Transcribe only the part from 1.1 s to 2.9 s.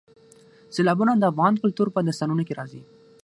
د افغان کلتور په داستانونو کې راځي.